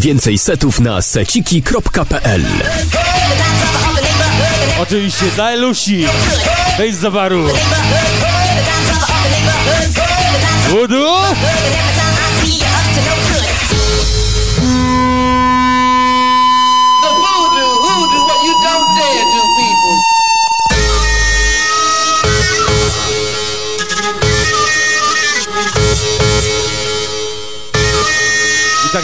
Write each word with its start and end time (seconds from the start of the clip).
Więcej 0.00 0.38
setów 0.38 0.80
na 0.80 1.02
seciki.pl 1.02 2.44
Oczywiście 4.82 5.24
daj 5.36 5.58
Lusi, 5.58 6.06
wejdź 6.78 6.96
za 6.96 7.10
baru. 7.10 7.48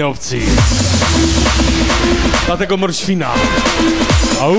innej 0.00 0.12
opcji. 0.12 0.40
Dlatego 2.46 2.76
morświna. 2.76 3.30
Au! 4.40 4.54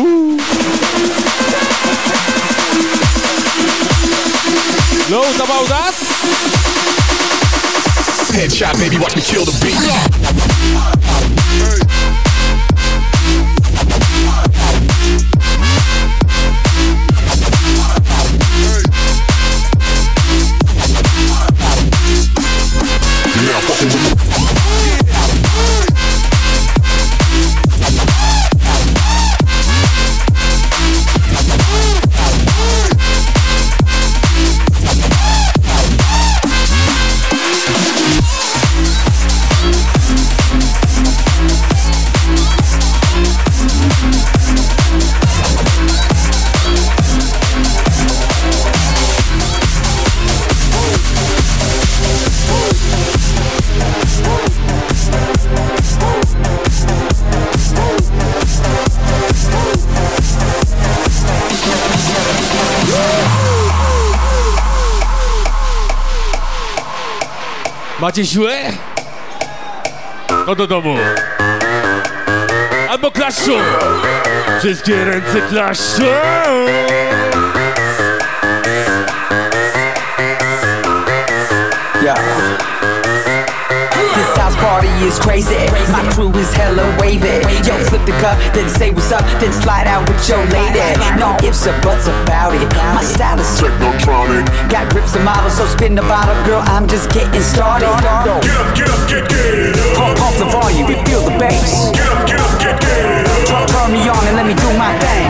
No, 5.10 5.18
Load 5.18 5.42
about 5.42 5.72
us? 5.72 5.96
Headshot, 8.34 8.78
baby, 8.78 9.00
watch 9.00 9.16
me 9.16 9.22
kill 9.22 9.46
the 9.46 9.66
beat. 9.66 11.41
Macie 68.02 68.26
siłę? 68.26 68.58
No 70.48 70.56
do 70.56 70.68
domu. 70.68 70.98
Albo 72.90 73.12
klaszczą. 73.12 73.52
Wszystkie 74.60 75.06
ręce 75.06 75.42
klaszczą. 75.50 76.04
party 84.82 85.06
is 85.06 85.20
crazy. 85.20 85.70
My 85.94 86.02
crew 86.14 86.32
is 86.34 86.52
hella 86.54 86.86
wavy. 87.00 87.42
Yo, 87.66 87.78
flip 87.86 88.04
the 88.06 88.16
cup, 88.18 88.38
then 88.54 88.68
say 88.70 88.92
what's 88.92 89.12
up, 89.12 89.24
then 89.40 89.54
slide 89.54 89.88
out 89.88 90.08
with 90.10 90.22
your 90.28 90.42
lady. 90.50 90.82
No 91.18 91.38
ifs 91.46 91.68
or 91.68 91.78
buts 91.82 92.08
about 92.08 92.54
it. 92.54 92.68
My 92.96 93.04
style 93.04 93.40
is 93.40 93.48
technotronic. 93.60 94.46
Got 94.70 94.90
grips 94.92 95.16
and 95.16 95.26
models, 95.26 95.58
so 95.58 95.66
spin 95.66 95.96
the 95.96 96.02
bottle, 96.04 96.36
girl. 96.46 96.64
I'm 96.66 96.88
just 96.88 97.12
getting 97.12 97.42
started. 97.42 97.86
Get 97.86 98.06
up, 98.06 98.76
get 98.76 98.90
up, 98.90 99.10
get 99.10 99.30
get 99.30 99.78
up. 99.78 99.98
Pump, 99.98 100.18
pump 100.18 100.36
the 100.38 100.46
volume, 100.46 100.88
feel 101.06 101.22
the 101.30 101.38
bass. 101.38 101.92
Get 101.94 102.08
up, 102.10 102.28
get 102.28 102.40
up, 102.40 102.54
get 102.60 102.80
get 102.82 103.54
up. 103.54 103.70
Turn 103.70 103.92
me 103.94 104.02
on 104.10 104.24
and 104.28 104.36
let 104.36 104.46
me 104.46 104.56
do 104.56 104.70
my 104.78 104.92
thing. 105.00 105.21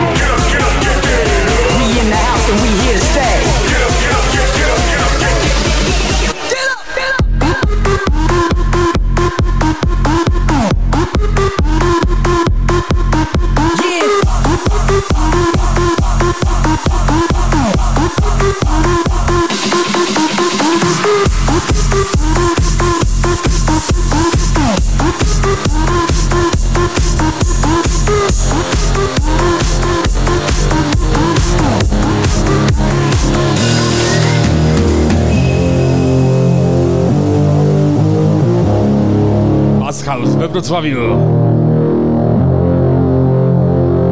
Wrocławiu. 40.61 41.17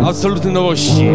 Absolutne 0.05 0.51
nowości. 0.51 1.09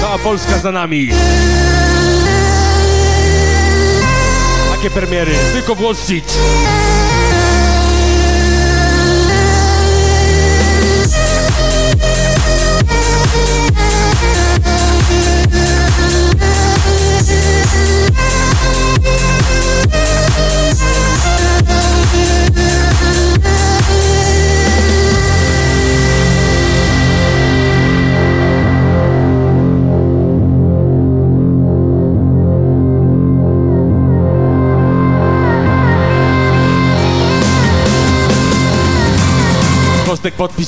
Cała 0.00 0.18
Polska 0.18 0.58
za 0.58 0.72
nami. 0.72 1.08
Takie 4.76 4.90
premiery, 4.90 5.32
tylko 5.52 5.74
w. 5.74 6.24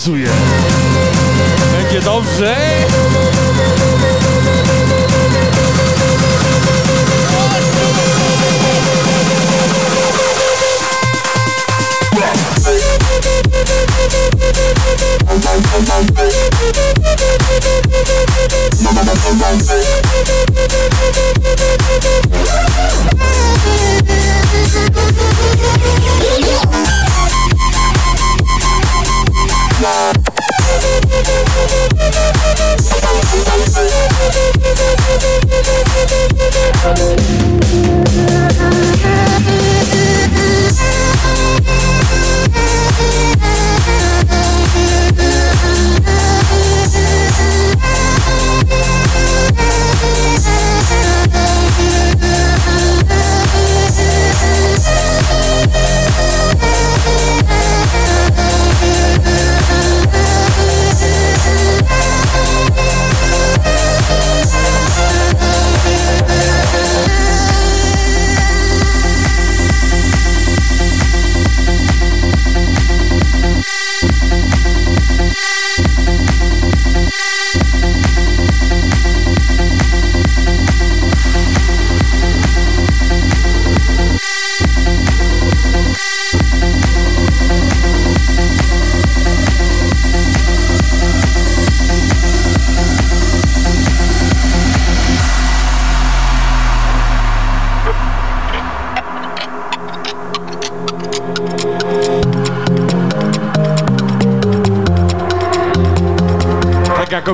opisuje. 0.03 0.32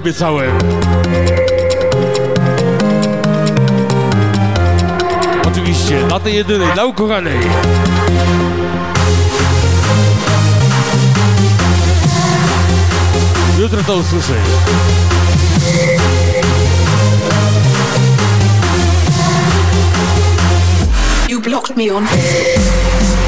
Obiecałem. 0.08 0.58
Oczywiście, 5.46 6.02
dla 6.08 6.20
tej 6.20 6.34
jedynej, 6.34 6.72
dla 6.74 6.84
ukochanej. 6.84 7.38
Jutro 13.58 13.82
to 13.82 13.96
usłyszę. 13.96 14.34
You 21.28 21.40
blocked 21.40 21.76
me 21.76 21.94
on 21.94 22.04
You 22.04 23.27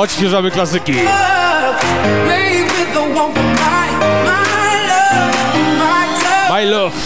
Odświeżamy 0.00 0.50
klasyki. 0.50 0.92
My 2.26 2.66
love. 6.64 6.96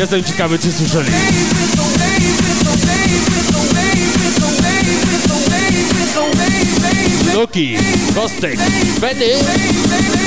Jestem 0.00 0.24
ciekawy, 0.24 0.58
czy 0.58 0.72
słyszeli. 0.72 1.10
Luki, 7.40 7.78
Kostek, 8.12 8.58
Benny. 9.00 10.19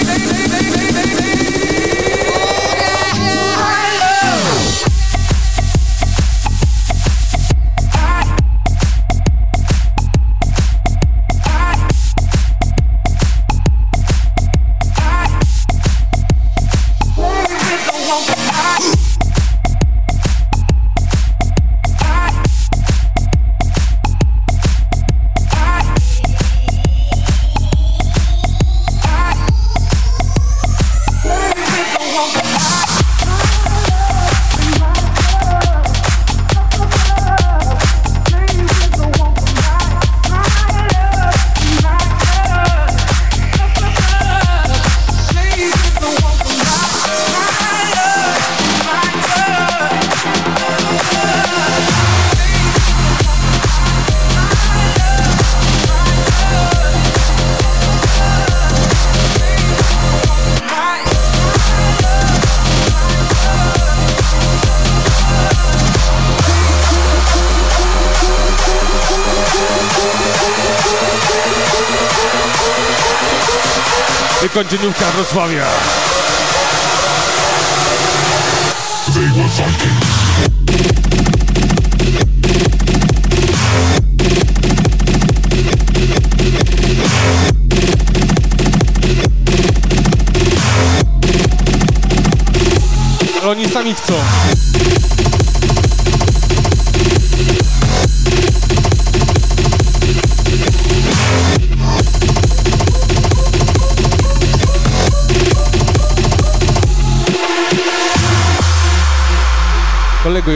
Kończynówka 74.63 75.05
Wrocławia. 75.05 76.12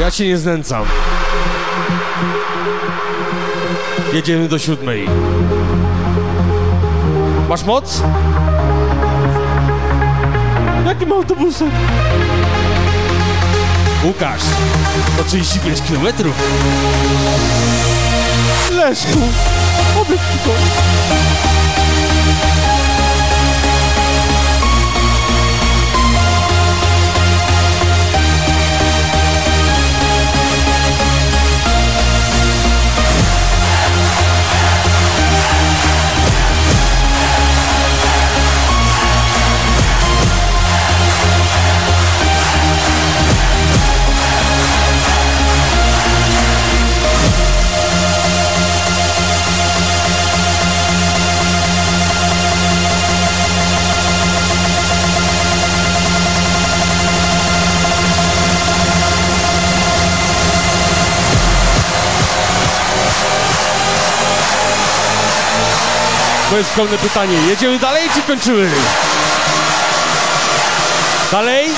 Ja 0.08 0.12
cię 0.12 0.28
nie 0.28 0.38
znęcam. 0.38 0.86
Jedziemy 4.14 4.48
do 4.48 4.60
siódmej. 4.60 5.08
Masz 7.50 7.64
moc? 7.64 8.04
Jakim 10.86 11.12
autobusem? 11.12 11.72
Łukasz, 14.04 14.42
to 15.18 15.24
35 15.24 15.82
kilometrów. 15.82 16.36
Leszku, 18.72 19.20
obyć 20.02 20.22
to. 20.46 21.57
To 66.58 66.62
jest 66.62 66.74
pełne 66.74 66.98
pytanie. 66.98 67.38
Jedziemy 67.48 67.80
dalej 67.80 68.10
czy 68.14 68.22
kończymy? 68.22 68.70
Dalej? 71.32 71.70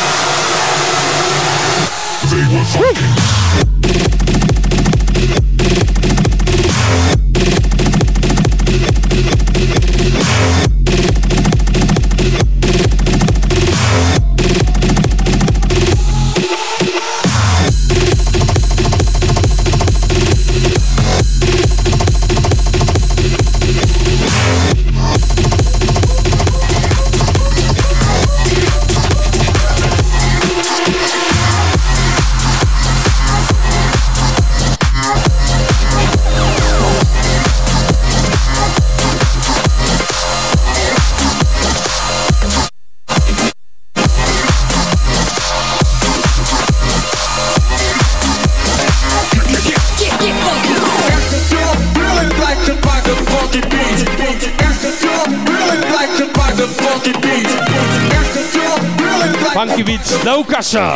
Funky 59.54 59.84
Beats 59.84 60.18
dla 60.24 60.36
Łukasza, 60.36 60.96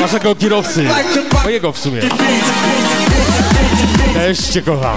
naszego 0.00 0.34
kierowcy, 0.34 0.86
mojego 1.44 1.72
w 1.72 1.78
sumie. 1.78 2.00
Też 4.14 4.38
cię 4.38 4.62
kocham. 4.62 4.96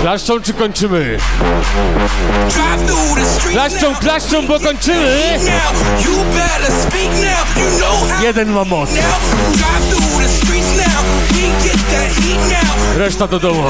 Klaszczą 0.00 0.40
czy 0.40 0.54
kończymy? 0.54 1.18
Klaszczą, 3.50 3.94
klaszczą, 3.94 4.46
bo 4.46 4.60
kończymy! 4.60 5.38
Jeden 8.22 8.50
ma 8.50 8.64
moc. 8.64 8.90
Reszta 12.96 13.26
do 13.26 13.38
domu. 13.38 13.64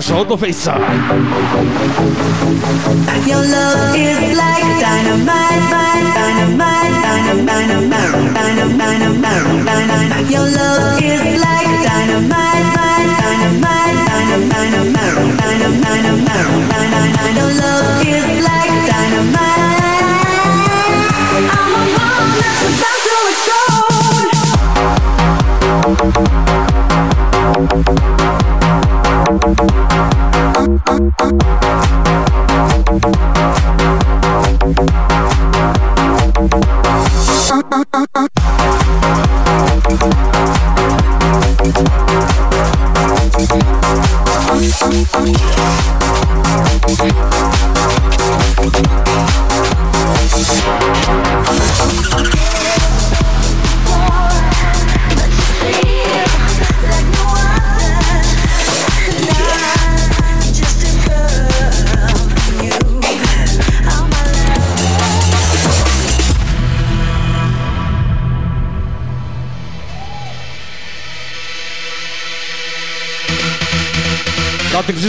Show 0.00 0.24
do 0.24 0.36
love. 3.42 3.67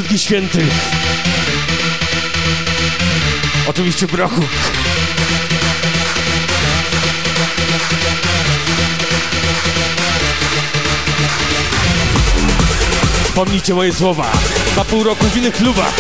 Wszystkich 0.09 0.21
świętych. 0.21 0.73
Oczywiście 3.67 4.07
brachu. 4.07 4.41
Wspomnijcie 13.23 13.73
moje 13.73 13.93
słowa. 13.93 14.31
Na 14.77 14.85
pół 14.85 15.03
roku 15.03 15.25
w 15.25 15.37
innych 15.37 15.55
klubach. 15.55 15.93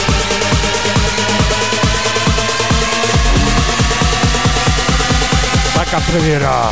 Taka 5.75 6.01
premiera. 6.01 6.69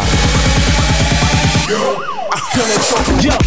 Yo, 1.70 2.00
Yo. 3.24 3.38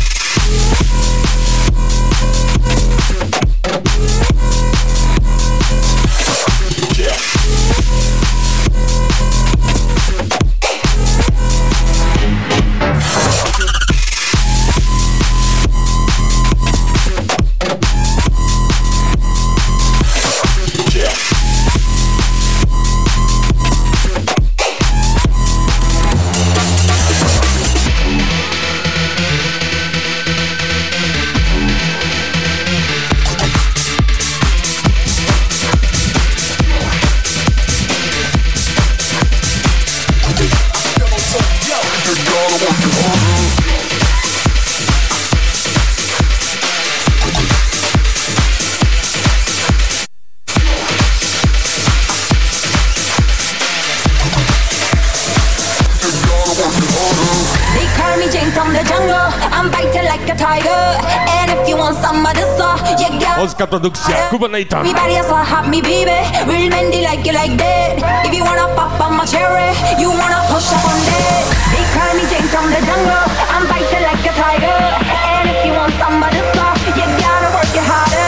Produkcja, 63.71 64.29
Kuba 64.31 64.49
Nathan. 64.49 64.83
Me 64.83 64.93
body 64.93 65.15
so 65.23 65.37
hot, 65.37 65.69
me 65.69 65.81
baby. 65.81 66.11
Real 66.51 66.69
men 66.71 66.91
they 66.91 67.03
like 67.07 67.25
you 67.25 67.33
like 67.33 67.55
that. 67.57 68.03
If 68.27 68.35
you 68.35 68.43
wanna 68.43 68.67
pop 68.75 68.99
on 69.01 69.17
my 69.17 69.25
cherry, 69.25 69.71
you 70.01 70.11
wanna 70.11 70.43
push 70.51 70.73
up 70.75 70.85
on 70.85 70.99
that. 71.07 71.47
They 71.71 71.85
call 71.95 72.11
me 72.19 72.27
Jane 72.27 72.49
from 72.51 72.67
the 72.67 72.81
jungle. 72.83 73.25
I'm 73.55 73.69
biting 73.71 74.03
like 74.03 74.27
a 74.27 74.33
tiger. 74.35 74.67
And 74.67 75.51
if 75.55 75.65
you 75.67 75.73
want 75.79 75.95
somebody 76.03 76.43
soft, 76.57 76.83
you 76.99 77.07
gotta 77.23 77.49
work 77.55 77.71
it 77.79 77.85
harder. 77.87 78.19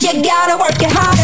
You 0.00 0.22
gotta 0.24 0.56
work 0.58 0.82
it 0.82 0.90
harder. 0.90 1.17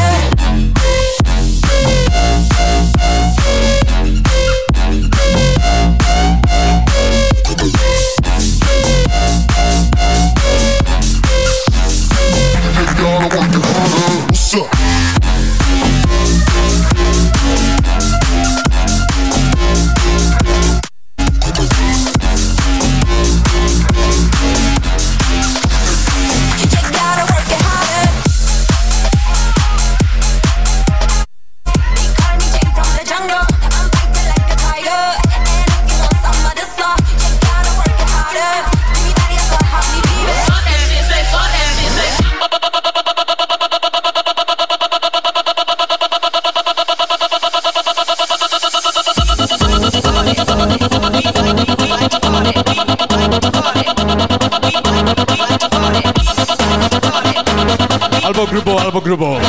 Albo 58.24 58.46
grubo, 58.46 58.80
albo 58.80 59.00
grubo. 59.00 59.40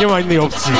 Nie 0.00 0.06
ma 0.06 0.20
innej 0.20 0.38
opcji. 0.38 0.72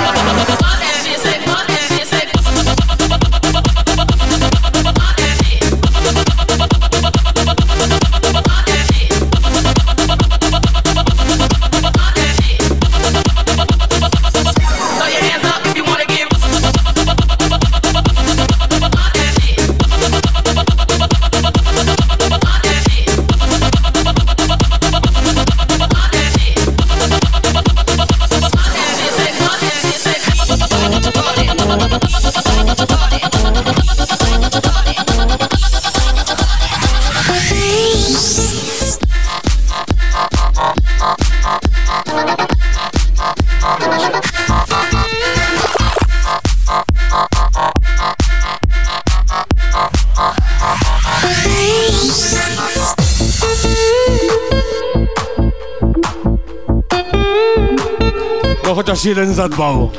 Chociaż 58.75 59.05
jeden 59.05 59.35
zadbał. 59.35 59.91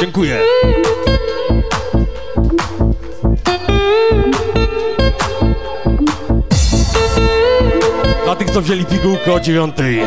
Dziękuję. 0.00 0.40
Dla 8.24 8.36
tych, 8.36 8.50
co 8.50 8.62
wzięli 8.62 8.84
pigułkę 8.84 9.32
o 9.32 9.40
dziewiątej. 9.40 10.00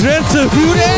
Drentse 0.00 0.46
Huren. 0.52 0.97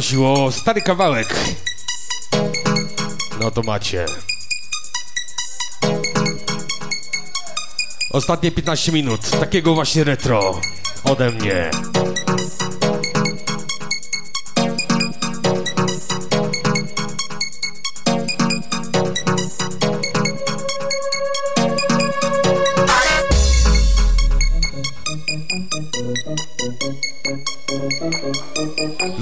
Poprosił 0.00 0.26
o 0.26 0.52
stary 0.52 0.82
kawałek. 0.82 1.34
No 3.40 3.50
to 3.50 3.62
macie. 3.62 4.06
Ostatnie 8.10 8.50
15 8.50 8.92
minut 8.92 9.30
takiego 9.30 9.74
właśnie 9.74 10.04
retro 10.04 10.60
ode 11.04 11.30
mnie. 11.30 11.70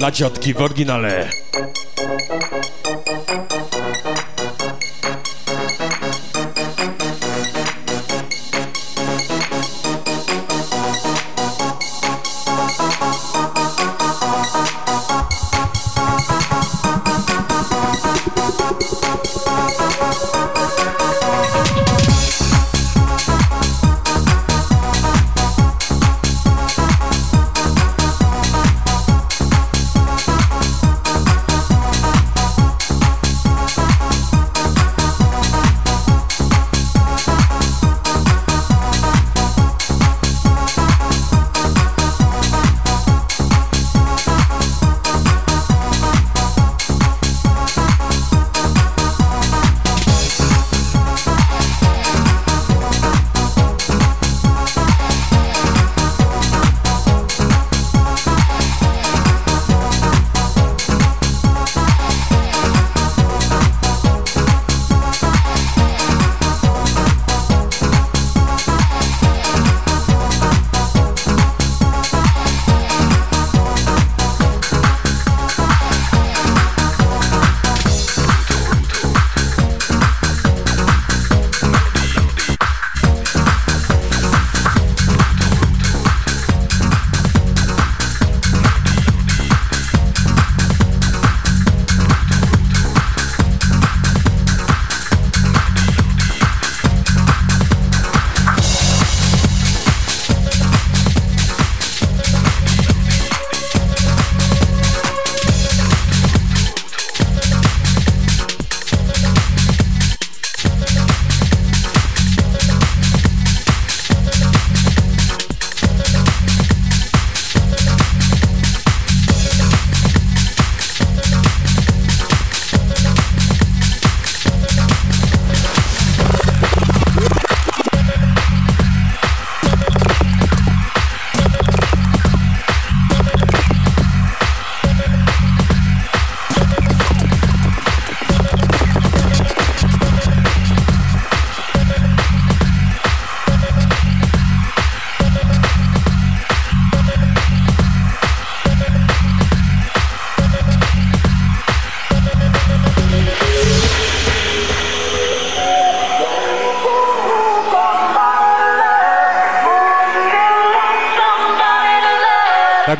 Dla 0.09 0.15
ciotki 0.15 0.53
w 0.53 0.61
oryginale. 0.61 1.29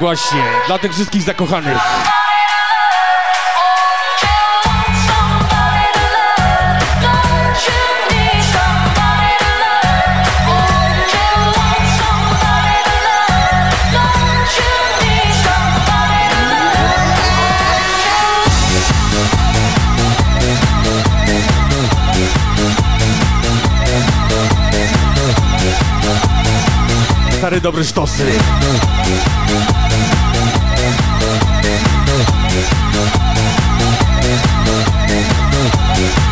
Właśnie, 0.09 0.43
dla 0.67 0.79
tych 0.79 0.93
wszystkich 0.93 1.21
zakochanych. 1.21 1.77
Stary 27.37 27.61
dobry 27.61 27.85
sztosy. 27.85 28.25
Música 35.99 36.28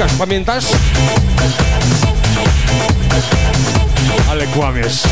Łukasz, 0.00 0.16
pamiętasz? 0.18 0.64
Ale 4.30 4.46
kłamiesz. 4.46 5.02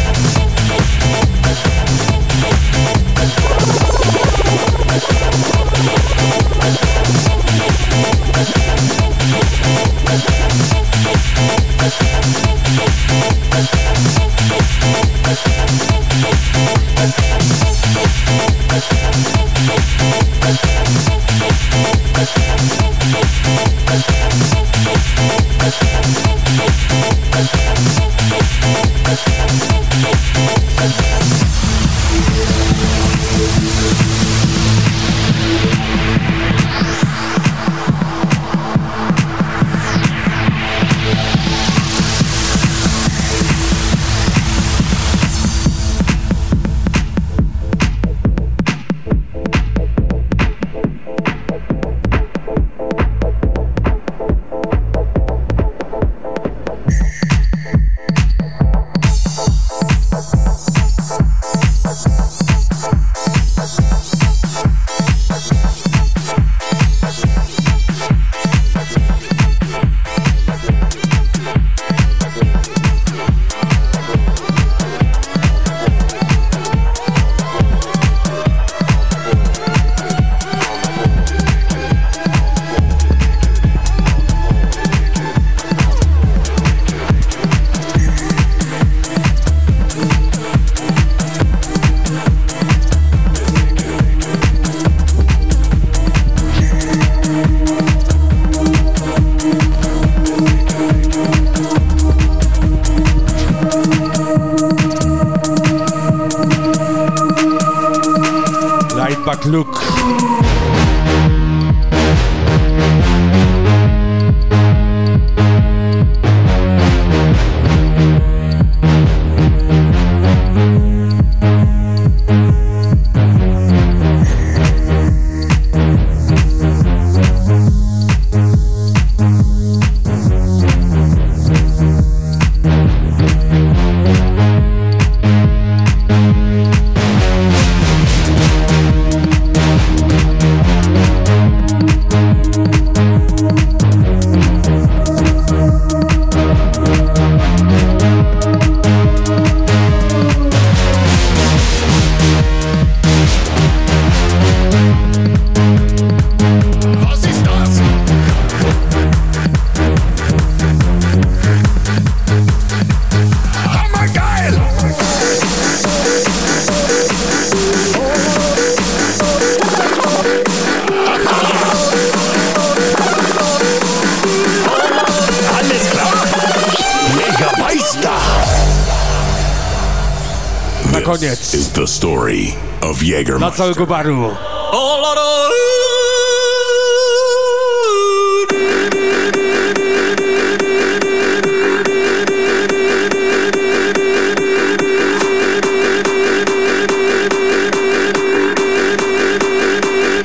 Całego 183.59 183.87
baru. 183.87 184.37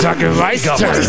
Jägermeister. 0.02 1.02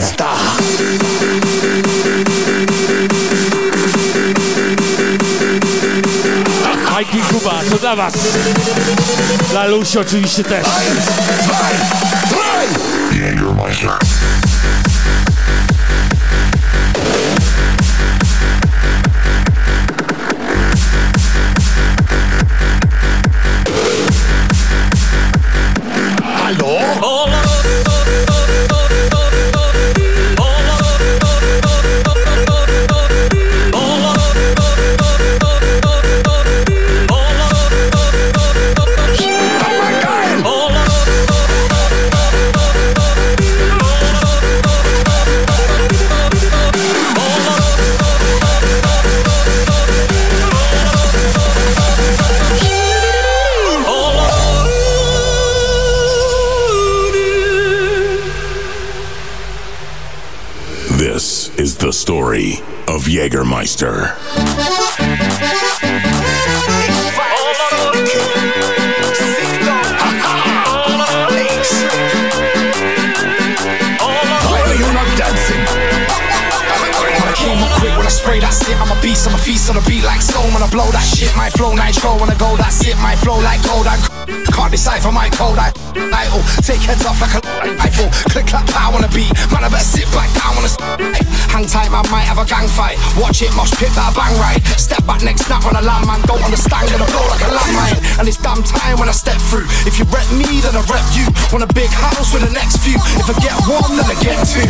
Majki 6.91 7.21
Kuba, 7.21 7.61
to 7.71 7.79
dla 7.79 7.97
was. 7.97 8.15
Dla 9.55 9.67
Lusi 9.67 9.99
oczywiście 9.99 10.45
też. 10.45 10.67
Jägermeister. 13.13 13.99
This 13.99 14.24
the 61.79 61.93
story 61.93 62.55
of 62.89 63.05
Jägermeister. 63.05 64.15
When 77.95 78.43
I 78.43 78.51
shit. 78.51 78.77
I'm 78.81 78.91
a 78.91 79.01
beast, 79.01 79.27
I'm 79.27 79.35
a 79.35 79.39
feast 79.39 79.69
on 79.71 79.77
the 79.77 79.83
beat 79.89 80.05
like 80.05 80.23
stone. 80.23 80.53
When 80.53 80.63
I 80.63 80.71
blow 80.71 80.91
that 80.91 81.05
shit, 81.05 81.35
my 81.37 81.51
flow 81.51 81.75
nitro. 81.75 82.19
When 82.19 82.31
I 82.31 82.37
go, 82.39 82.57
that 82.57 82.73
shit, 82.73 82.97
my 82.99 83.17
flow 83.17 83.39
like 83.41 83.63
gold. 83.63 83.87
I 83.87 83.97
can't 84.53 84.71
decipher 84.71 85.13
my 85.13 85.29
code. 85.31 85.59
I 85.59 85.73
idle, 85.99 86.43
take 86.63 86.83
heads 86.83 87.05
off 87.07 87.21
like 87.21 87.35
a 87.39 87.41
rifle. 87.79 88.09
Click 88.31 88.47
clap 88.47 88.67
on 88.95 89.03
the 89.03 89.11
beat. 89.15 89.31
Man, 89.51 89.65
I 89.65 89.69
better 89.69 89.85
sit 89.85 90.07
back 90.13 90.31
down 90.35 90.59
on 90.59 90.65
the 90.65 90.73
Hang 91.55 91.71
tight, 91.71 91.91
man, 91.95 92.03
might 92.11 92.27
have 92.27 92.43
a 92.43 92.47
gang 92.47 92.67
fight. 92.67 92.99
Watch 93.15 93.39
it, 93.43 93.55
mosh 93.55 93.71
pit 93.79 93.95
that 93.95 94.11
bang 94.19 94.35
right. 94.43 94.59
Step 94.75 95.07
back, 95.07 95.23
next 95.23 95.47
snap 95.47 95.63
on 95.63 95.79
a 95.79 95.83
land, 95.87 96.03
man. 96.03 96.19
Don't 96.27 96.43
understand, 96.43 96.91
gonna 96.91 97.07
blow 97.07 97.23
like 97.31 97.47
a 97.47 97.51
landmine. 97.55 97.99
And 98.19 98.27
it's 98.27 98.43
damn 98.43 98.59
time 98.67 98.99
when 98.99 99.07
I 99.07 99.15
step 99.15 99.39
through. 99.51 99.71
If 99.87 99.99
you 100.03 100.05
rep 100.11 100.27
me, 100.35 100.59
then 100.67 100.75
I 100.75 100.83
rep 100.91 101.07
you. 101.15 101.31
Want 101.55 101.63
a 101.63 101.71
big 101.71 101.91
house 101.95 102.35
with 102.35 102.43
the 102.43 102.51
next 102.51 102.83
few. 102.83 102.99
If 103.15 103.31
I 103.31 103.35
get 103.39 103.55
one, 103.71 103.95
then 103.95 104.11
I 104.11 104.17
get 104.19 104.35
two. 104.51 104.67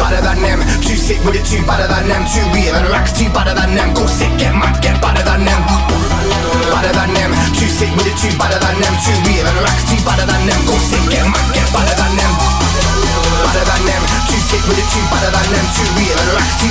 Better 0.00 0.22
than 0.24 0.40
them, 0.40 0.60
too 0.80 0.96
sick 0.96 1.20
with 1.28 1.36
it, 1.36 1.44
too 1.44 1.60
better 1.68 1.84
than 1.84 2.08
them, 2.08 2.24
too 2.24 2.44
real 2.56 2.72
and 2.72 2.88
racks, 2.88 3.12
too 3.12 3.28
better 3.34 3.52
than 3.52 3.74
them. 3.76 3.92
Go 3.92 4.06
sick, 4.06 4.32
get 4.40 4.54
mad, 4.54 4.80
get 4.80 4.96
better 5.04 5.20
than 5.20 5.44
them. 5.44 5.60
Better 6.72 6.92
than 6.94 7.10
them, 7.12 7.30
too 7.52 7.68
sick 7.68 7.90
with 7.98 8.06
it, 8.06 8.16
too 8.16 8.32
better 8.38 8.56
than 8.56 8.80
them, 8.80 8.94
too 9.04 9.16
real 9.28 9.44
and 9.44 9.58
racks, 9.60 9.84
too 9.90 10.00
better 10.08 10.24
than 10.24 10.37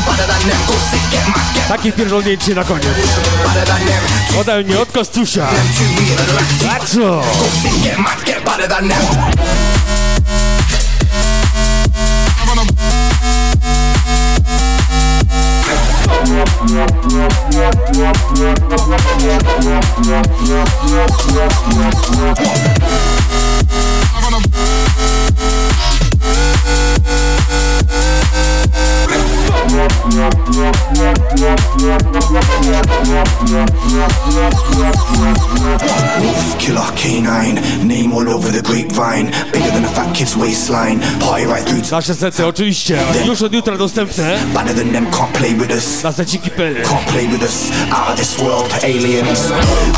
better 0.08 0.28
than 0.28 0.42
them. 0.48 0.62
Go 0.68 0.76
sick, 0.92 1.04
get 1.12 1.28
mad, 1.28 1.46
get 1.54 1.68
Takie 1.68 1.92
pierdolnięcie 1.92 2.56
na 2.56 2.64
koniec. 2.64 2.86
Ode 4.40 4.64
mnie, 4.64 4.80
od 4.80 4.92
Kostusia. 4.92 5.48
real 6.00 6.20
and 6.20 6.32
racks, 6.32 6.64
Nasze 29.88 29.96
sety 30.96 31.28
oczywiście 31.28 31.78
już 37.56 38.62
od 38.62 38.74
jutra 38.74 38.98
dostępne 38.98 39.18
better 39.34 39.74
than 39.74 39.86
a 39.86 39.88
fat 39.88 40.14
kids 40.14 40.36
waistline 40.36 41.00
Party 41.20 41.46
right 41.46 41.66
through. 41.66 41.84
Banner 44.54 44.74
than 44.74 44.92
them. 44.94 45.06
Can't 45.12 45.34
play 45.34 45.54
with 45.54 45.72
us. 45.72 46.04
na 46.04 46.12
seciki.pl. 46.12 46.84
Can't 46.84 47.08
play 47.08 47.28
with 47.28 47.44
us. 47.44 47.72
Out 47.92 48.10
of 48.10 48.16
this 48.18 48.40
world, 48.40 48.72
aliens. 48.84 49.52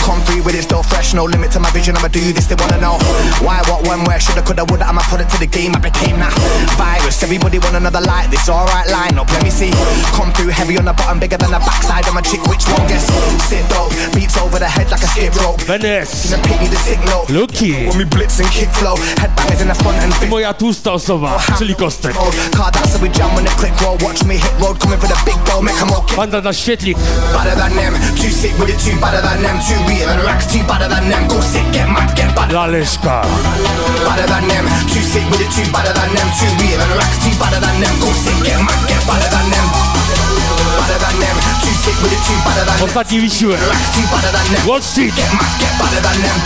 Come 0.06 0.22
through 0.26 0.44
with 0.44 0.56
it, 0.56 0.64
still 0.64 0.84
fresh. 0.84 1.14
No 1.14 1.26
limit 1.26 1.52
to 1.52 1.60
my 1.60 1.70
vision. 1.72 1.96
I'ma 1.98 2.08
do 2.08 2.20
this. 2.34 2.48
They 2.48 2.56
wanna 2.56 2.78
know 2.80 2.98
why, 3.46 3.62
what, 3.70 3.88
when, 3.88 4.04
where. 4.06 4.20
Shoulda, 4.20 4.42
coulda, 4.42 4.66
woulda. 4.66 4.86
I'ma 4.88 5.02
put 5.10 5.22
it 5.22 5.30
to 5.30 5.38
the 5.38 5.48
game. 5.48 5.76
I 5.76 5.80
became 5.80 6.20
that 6.20 6.34
virus. 6.78 7.24
Everybody 7.24 7.60
want 7.60 7.76
another 7.76 8.02
like 8.02 8.30
this. 8.30 8.50
Alright, 8.50 8.90
line 8.90 9.18
up. 9.18 9.32
Let 9.32 9.44
me 9.44 9.50
see. 9.50 9.72
Come 10.16 10.32
through 10.34 10.52
heavy 10.52 10.78
on 10.78 10.86
the 10.86 10.94
bottom, 10.94 11.20
bigger 11.20 11.38
than 11.38 11.52
the 11.52 11.60
backside 11.60 12.08
of 12.08 12.14
my 12.14 12.22
chick. 12.22 12.42
Which 12.48 12.66
one 12.68 12.86
guess? 12.88 13.06
Sit 13.50 13.64
dope. 13.70 13.94
Beats 14.14 14.38
over 14.38 14.60
the 14.60 14.68
head 14.68 14.90
like 14.92 15.04
a 15.04 15.08
skip 15.08 15.36
rope. 15.42 15.60
Gonna 15.68 16.06
pick 16.44 16.60
me 16.62 16.68
the 16.68 16.80
signal. 16.84 17.26
Luki 17.30 17.88
When 17.88 17.98
we 17.98 18.06
blitz 18.06 18.40
and 18.40 18.50
kick 18.52 18.70
flow, 18.80 18.96
headbangers 19.22 19.62
in 19.62 19.68
the 19.68 19.76
front 19.76 19.98
and 20.04 20.14
big 20.20 20.30
moja 20.30 20.54
tłusta 20.54 20.92
osoba, 20.92 21.40
czyli 21.58 21.76
Kostek. 21.76 22.16
Car 22.56 22.72
that's 22.72 22.94
how 22.94 23.02
we 23.02 23.10
jam 23.10 23.36
when 23.36 23.46
the 23.46 23.52
click 23.52 23.74
roll. 23.82 23.98
Watch 24.04 24.24
me 24.24 24.36
hit 24.36 24.54
road, 24.62 24.80
coming 24.80 25.00
for 25.00 25.08
the 25.08 25.18
big 25.26 25.40
dough, 25.46 25.62
make 25.62 25.82
'em 25.82 25.92
okay. 25.92 26.16
Banda 26.16 26.42
na 26.42 26.54
świetlik. 26.54 26.98
Better 27.34 27.56
than 27.56 27.76
them, 27.76 27.94
too 28.16 28.32
sick 28.32 28.54
with 28.60 28.70
it, 28.70 28.80
too 28.86 28.98
better 29.00 29.22
than 29.22 29.42
them, 29.44 29.60
too 29.68 29.80
real 29.88 30.10
and 30.10 30.24
racks, 30.24 30.46
too 30.54 30.64
better 30.64 30.90
than 30.90 31.10
them. 31.10 31.28
Go 31.28 31.42
sick, 31.42 31.72
get 31.72 31.88
mad, 31.90 32.16
get 32.16 32.36
better. 32.36 32.50
Dla 32.50 32.68
Better 32.68 34.28
than 34.28 34.48
them, 34.48 34.66
too 34.92 35.04
sick 35.12 35.26
with 35.32 35.42
it, 35.42 35.52
too 35.56 35.68
better 35.72 35.94
than 35.94 36.10
them, 36.16 36.30
too 36.40 36.52
real 36.62 36.82
and 36.82 36.94
racks, 37.00 37.18
too 37.24 37.36
better 37.42 37.60
than 37.60 37.82
them. 37.82 37.94
Go 38.00 38.10
sick, 38.24 38.38
get 38.44 38.60
mad, 38.62 38.82
get 38.88 39.02
better 39.08 39.30
than 39.30 39.50
them. 39.52 39.69
Better 40.90 41.06
than 41.06 41.20
them, 41.22 41.38
too 41.62 41.70
sick 41.70 41.94
with 42.02 42.14
it, 42.14 42.22
too 42.26 42.34
better 42.42 42.66
than 42.66 42.78
them. 42.78 42.90
Ostatni 42.90 43.20
wysiłek. 43.22 43.60
Racks, 43.62 43.90
too 43.94 44.02
better 44.10 44.32
than 44.32 44.46
them. 44.54 44.68
Wall 44.68 44.82
Street. 44.82 45.14
Get 45.16 45.32
mad, 45.34 45.54
get 45.62 45.74
better 45.78 46.02
than 46.02 46.18
them. 46.22 46.38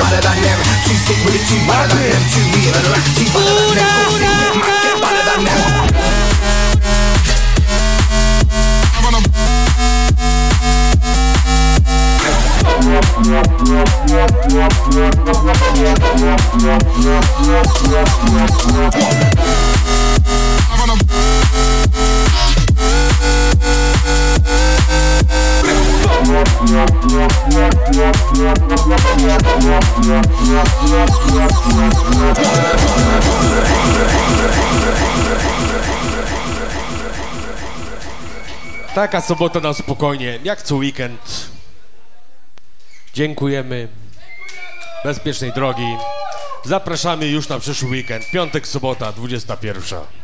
Better 0.00 0.20
than 0.20 0.38
them, 0.44 0.58
too 0.84 0.96
sick 1.06 1.24
with 1.24 1.36
it, 1.38 1.44
too 1.48 1.56
better 1.64 1.88
than 1.88 2.04
them, 2.12 2.22
too 2.32 2.44
real 2.52 2.74
and 2.76 2.86
racks, 2.92 3.10
too 3.16 3.24
better 3.32 3.54
than 3.56 3.80
them. 3.80 3.88
Go 3.96 4.12
sick, 4.20 4.28
get 4.44 4.54
mad, 4.60 4.76
get 4.84 4.96
better 5.00 5.24
than 5.24 5.40
them. 5.48 5.60
Taka 38.94 39.20
sobota 39.20 39.60
na 39.60 39.72
spokojnie, 39.72 40.38
jak 40.44 40.62
co 40.62 40.76
weekend. 40.76 41.50
Dziękujemy. 43.14 43.88
Bezpiecznej 45.04 45.52
drogi. 45.52 45.96
Zapraszamy 46.64 47.26
już 47.26 47.48
na 47.48 47.58
przyszły 47.58 47.90
weekend. 47.90 48.24
Piątek, 48.32 48.68
sobota, 48.68 49.12
21. 49.12 50.19